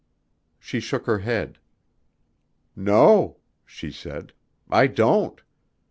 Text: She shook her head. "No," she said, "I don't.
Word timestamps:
She 0.57 0.79
shook 0.79 1.05
her 1.05 1.19
head. 1.19 1.59
"No," 2.75 3.37
she 3.67 3.91
said, 3.91 4.33
"I 4.67 4.87
don't. 4.87 5.39